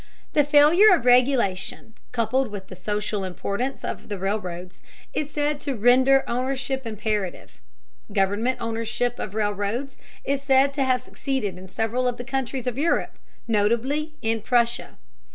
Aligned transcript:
The 0.33 0.43
failure 0.43 0.91
of 0.95 1.05
regulation, 1.05 1.93
coupled 2.11 2.47
with 2.47 2.69
the 2.69 2.75
social 2.75 3.23
importance 3.23 3.85
of 3.85 4.09
the 4.09 4.17
railroads, 4.17 4.81
is 5.13 5.29
said 5.29 5.59
to 5.59 5.75
render 5.75 6.23
ownership 6.27 6.87
imperative. 6.87 7.59
Government 8.11 8.57
ownership 8.59 9.19
of 9.19 9.35
railroads 9.35 9.99
is 10.25 10.41
said 10.41 10.73
to 10.73 10.83
have 10.85 11.03
succeeded 11.03 11.55
in 11.55 11.69
several 11.69 12.07
of 12.07 12.17
the 12.17 12.25
countries 12.25 12.65
of 12.65 12.79
Europe, 12.79 13.13
notably 13.47 14.15
in 14.23 14.41
Prussia. 14.41 14.97